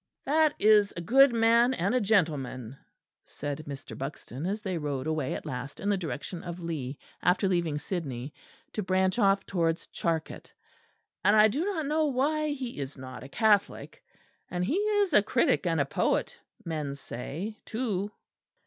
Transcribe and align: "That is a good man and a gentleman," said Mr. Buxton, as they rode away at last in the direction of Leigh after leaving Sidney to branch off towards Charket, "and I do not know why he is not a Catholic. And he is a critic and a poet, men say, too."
"That 0.25 0.55
is 0.57 0.91
a 0.97 0.99
good 1.01 1.31
man 1.31 1.75
and 1.75 1.93
a 1.93 2.01
gentleman," 2.01 2.75
said 3.27 3.63
Mr. 3.67 3.95
Buxton, 3.95 4.47
as 4.47 4.59
they 4.59 4.79
rode 4.79 5.05
away 5.05 5.35
at 5.35 5.45
last 5.45 5.79
in 5.79 5.89
the 5.89 5.95
direction 5.95 6.43
of 6.43 6.59
Leigh 6.59 6.97
after 7.21 7.47
leaving 7.47 7.77
Sidney 7.77 8.33
to 8.73 8.81
branch 8.81 9.19
off 9.19 9.45
towards 9.45 9.85
Charket, 9.89 10.51
"and 11.23 11.35
I 11.35 11.47
do 11.47 11.63
not 11.65 11.85
know 11.85 12.05
why 12.07 12.47
he 12.47 12.79
is 12.79 12.97
not 12.97 13.21
a 13.21 13.29
Catholic. 13.29 14.03
And 14.49 14.65
he 14.65 14.77
is 14.77 15.13
a 15.13 15.21
critic 15.21 15.67
and 15.67 15.79
a 15.79 15.85
poet, 15.85 16.39
men 16.65 16.95
say, 16.95 17.59
too." 17.63 18.11